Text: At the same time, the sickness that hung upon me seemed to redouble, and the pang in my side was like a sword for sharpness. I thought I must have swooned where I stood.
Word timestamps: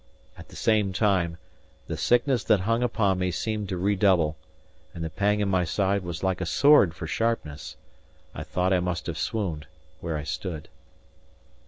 At 0.35 0.49
the 0.49 0.55
same 0.55 0.93
time, 0.93 1.37
the 1.85 1.95
sickness 1.95 2.43
that 2.45 2.61
hung 2.61 2.81
upon 2.81 3.19
me 3.19 3.29
seemed 3.29 3.69
to 3.69 3.77
redouble, 3.77 4.35
and 4.95 5.03
the 5.03 5.11
pang 5.11 5.41
in 5.41 5.47
my 5.47 5.63
side 5.63 6.01
was 6.01 6.23
like 6.23 6.41
a 6.41 6.45
sword 6.47 6.95
for 6.95 7.05
sharpness. 7.05 7.77
I 8.33 8.41
thought 8.41 8.73
I 8.73 8.79
must 8.79 9.05
have 9.05 9.19
swooned 9.19 9.67
where 9.99 10.17
I 10.17 10.23
stood. 10.23 10.69